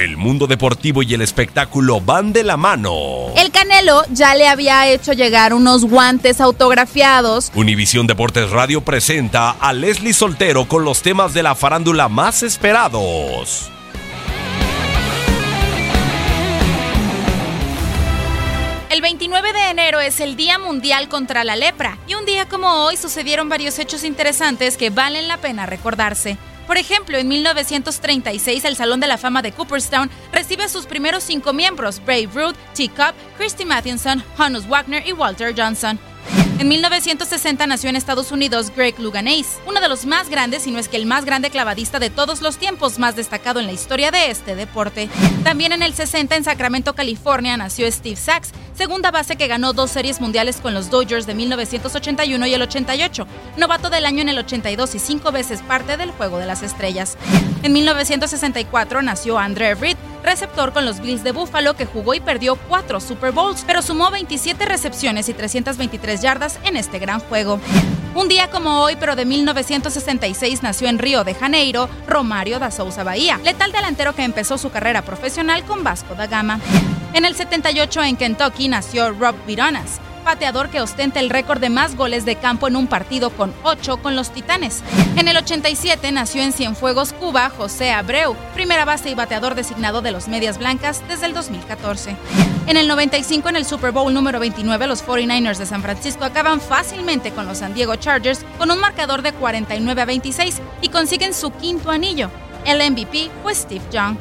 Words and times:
El 0.00 0.16
mundo 0.16 0.46
deportivo 0.46 1.02
y 1.02 1.12
el 1.12 1.20
espectáculo 1.20 2.00
van 2.00 2.32
de 2.32 2.42
la 2.42 2.56
mano. 2.56 3.34
El 3.36 3.50
Canelo 3.50 4.02
ya 4.08 4.34
le 4.34 4.48
había 4.48 4.88
hecho 4.88 5.12
llegar 5.12 5.52
unos 5.52 5.84
guantes 5.84 6.40
autografiados. 6.40 7.52
Univisión 7.54 8.06
Deportes 8.06 8.48
Radio 8.48 8.80
presenta 8.80 9.50
a 9.50 9.74
Leslie 9.74 10.14
Soltero 10.14 10.66
con 10.66 10.86
los 10.86 11.02
temas 11.02 11.34
de 11.34 11.42
la 11.42 11.54
farándula 11.54 12.08
más 12.08 12.42
esperados. 12.42 13.70
El 18.88 19.02
29 19.02 19.52
de 19.52 19.68
enero 19.68 20.00
es 20.00 20.20
el 20.20 20.34
Día 20.34 20.58
Mundial 20.58 21.10
contra 21.10 21.44
la 21.44 21.56
Lepra 21.56 21.98
y 22.08 22.14
un 22.14 22.24
día 22.24 22.48
como 22.48 22.86
hoy 22.86 22.96
sucedieron 22.96 23.50
varios 23.50 23.78
hechos 23.78 24.04
interesantes 24.04 24.78
que 24.78 24.88
valen 24.88 25.28
la 25.28 25.36
pena 25.36 25.66
recordarse. 25.66 26.38
Por 26.70 26.78
ejemplo, 26.78 27.18
en 27.18 27.26
1936 27.26 28.64
el 28.64 28.76
Salón 28.76 29.00
de 29.00 29.08
la 29.08 29.18
Fama 29.18 29.42
de 29.42 29.50
Cooperstown 29.50 30.08
recibe 30.32 30.62
a 30.62 30.68
sus 30.68 30.86
primeros 30.86 31.24
cinco 31.24 31.52
miembros, 31.52 32.00
Brave 32.06 32.28
Ruth, 32.32 32.54
T. 32.76 32.88
Cup, 32.90 33.12
Christy 33.36 33.64
Mathewson, 33.64 34.22
Hannes 34.38 34.68
Wagner 34.68 35.04
y 35.04 35.12
Walter 35.12 35.52
Johnson. 35.52 35.98
En 36.60 36.68
1960 36.68 37.66
nació 37.66 37.88
en 37.88 37.96
Estados 37.96 38.32
Unidos 38.32 38.70
Greg 38.76 38.98
Louganeys, 39.00 39.58
uno 39.66 39.80
de 39.80 39.88
los 39.88 40.04
más 40.04 40.28
grandes, 40.28 40.64
si 40.64 40.70
no 40.70 40.78
es 40.78 40.88
que 40.88 40.98
el 40.98 41.06
más 41.06 41.24
grande 41.24 41.48
clavadista 41.48 41.98
de 41.98 42.10
todos 42.10 42.42
los 42.42 42.58
tiempos, 42.58 42.98
más 42.98 43.16
destacado 43.16 43.60
en 43.60 43.66
la 43.66 43.72
historia 43.72 44.10
de 44.10 44.30
este 44.30 44.54
deporte. 44.54 45.08
También 45.42 45.72
en 45.72 45.82
el 45.82 45.94
60 45.94 46.36
en 46.36 46.44
Sacramento, 46.44 46.94
California, 46.94 47.56
nació 47.56 47.90
Steve 47.90 48.16
Sachs, 48.16 48.50
segunda 48.74 49.10
base 49.10 49.36
que 49.36 49.46
ganó 49.46 49.72
dos 49.72 49.90
series 49.90 50.20
mundiales 50.20 50.58
con 50.58 50.74
los 50.74 50.90
Dodgers 50.90 51.26
de 51.26 51.34
1981 51.34 52.46
y 52.46 52.52
el 52.52 52.60
88, 52.60 53.26
novato 53.56 53.88
del 53.88 54.04
año 54.04 54.20
en 54.20 54.28
el 54.28 54.36
82 54.36 54.94
y 54.96 54.98
cinco 54.98 55.32
veces 55.32 55.62
parte 55.62 55.96
del 55.96 56.10
Juego 56.10 56.36
de 56.36 56.44
las 56.44 56.62
Estrellas. 56.62 57.16
En 57.62 57.72
1964 57.72 59.00
nació 59.00 59.38
Andre 59.38 59.74
Reed, 59.76 59.96
receptor 60.22 60.72
con 60.72 60.84
los 60.84 61.00
Bills 61.00 61.24
de 61.24 61.32
Buffalo 61.32 61.74
que 61.74 61.86
jugó 61.86 62.14
y 62.14 62.20
perdió 62.20 62.56
cuatro 62.56 63.00
Super 63.00 63.32
Bowls, 63.32 63.64
pero 63.66 63.82
sumó 63.82 64.10
27 64.10 64.64
recepciones 64.66 65.28
y 65.28 65.34
323 65.34 66.20
yardas 66.20 66.58
en 66.64 66.76
este 66.76 66.98
gran 66.98 67.20
juego. 67.20 67.60
Un 68.14 68.28
día 68.28 68.50
como 68.50 68.82
hoy, 68.82 68.96
pero 68.98 69.14
de 69.14 69.24
1966, 69.24 70.62
nació 70.62 70.88
en 70.88 70.98
Río 70.98 71.22
de 71.22 71.34
Janeiro 71.34 71.88
Romario 72.08 72.58
da 72.58 72.70
Souza 72.70 73.04
Bahía, 73.04 73.38
letal 73.44 73.70
delantero 73.70 74.14
que 74.14 74.24
empezó 74.24 74.58
su 74.58 74.70
carrera 74.70 75.02
profesional 75.02 75.64
con 75.64 75.84
Vasco 75.84 76.14
da 76.14 76.26
Gama. 76.26 76.58
En 77.12 77.24
el 77.24 77.36
78 77.36 78.02
en 78.02 78.16
Kentucky 78.16 78.68
nació 78.68 79.12
Rob 79.12 79.36
Vironas, 79.46 80.00
pateador 80.30 80.70
que 80.70 80.80
ostenta 80.80 81.18
el 81.18 81.28
récord 81.28 81.60
de 81.60 81.70
más 81.70 81.96
goles 81.96 82.24
de 82.24 82.36
campo 82.36 82.68
en 82.68 82.76
un 82.76 82.86
partido 82.86 83.30
con 83.30 83.52
8 83.64 83.96
con 83.96 84.14
los 84.14 84.30
Titanes. 84.30 84.80
En 85.16 85.26
el 85.26 85.36
87 85.36 86.12
nació 86.12 86.40
en 86.40 86.52
Cienfuegos, 86.52 87.12
Cuba, 87.12 87.50
José 87.50 87.90
Abreu, 87.90 88.36
primera 88.54 88.84
base 88.84 89.10
y 89.10 89.16
bateador 89.16 89.56
designado 89.56 90.02
de 90.02 90.12
los 90.12 90.28
Medias 90.28 90.58
Blancas 90.58 91.02
desde 91.08 91.26
el 91.26 91.34
2014. 91.34 92.14
En 92.68 92.76
el 92.76 92.86
95 92.86 93.48
en 93.48 93.56
el 93.56 93.64
Super 93.64 93.90
Bowl 93.90 94.14
número 94.14 94.38
29 94.38 94.86
los 94.86 95.04
49ers 95.04 95.58
de 95.58 95.66
San 95.66 95.82
Francisco 95.82 96.24
acaban 96.24 96.60
fácilmente 96.60 97.32
con 97.32 97.48
los 97.48 97.58
San 97.58 97.74
Diego 97.74 97.96
Chargers 97.96 98.44
con 98.56 98.70
un 98.70 98.78
marcador 98.78 99.22
de 99.22 99.32
49 99.32 100.00
a 100.00 100.04
26 100.04 100.62
y 100.80 100.90
consiguen 100.90 101.34
su 101.34 101.50
quinto 101.50 101.90
anillo. 101.90 102.30
El 102.64 102.88
MVP 102.88 103.32
fue 103.42 103.52
Steve 103.52 103.82
Young. 103.90 104.16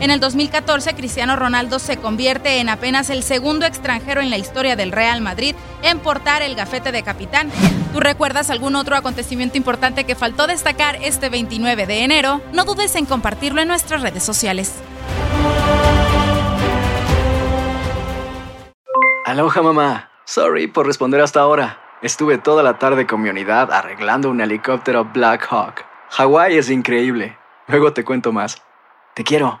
En 0.00 0.10
el 0.10 0.18
2014, 0.18 0.94
Cristiano 0.94 1.36
Ronaldo 1.36 1.78
se 1.78 1.98
convierte 1.98 2.58
en 2.60 2.70
apenas 2.70 3.10
el 3.10 3.22
segundo 3.22 3.66
extranjero 3.66 4.22
en 4.22 4.30
la 4.30 4.38
historia 4.38 4.74
del 4.74 4.92
Real 4.92 5.20
Madrid 5.20 5.54
en 5.82 5.98
portar 5.98 6.40
el 6.40 6.54
gafete 6.54 6.90
de 6.90 7.02
capitán. 7.02 7.50
¿Tú 7.92 8.00
recuerdas 8.00 8.48
algún 8.48 8.76
otro 8.76 8.96
acontecimiento 8.96 9.58
importante 9.58 10.04
que 10.04 10.14
faltó 10.14 10.46
destacar 10.46 10.96
este 11.02 11.28
29 11.28 11.86
de 11.86 12.02
enero? 12.02 12.40
No 12.54 12.64
dudes 12.64 12.96
en 12.96 13.04
compartirlo 13.04 13.60
en 13.60 13.68
nuestras 13.68 14.00
redes 14.00 14.22
sociales. 14.22 14.74
Aloha 19.26 19.60
mamá. 19.62 20.10
Sorry 20.24 20.66
por 20.66 20.86
responder 20.86 21.20
hasta 21.20 21.40
ahora. 21.40 21.78
Estuve 22.00 22.38
toda 22.38 22.62
la 22.62 22.78
tarde 22.78 23.06
con 23.06 23.20
mi 23.20 23.28
unidad 23.28 23.70
arreglando 23.70 24.30
un 24.30 24.40
helicóptero 24.40 25.04
Black 25.04 25.46
Hawk. 25.50 25.84
Hawái 26.08 26.56
es 26.56 26.70
increíble. 26.70 27.36
Luego 27.68 27.92
te 27.92 28.02
cuento 28.02 28.32
más. 28.32 28.62
Te 29.14 29.24
quiero. 29.24 29.60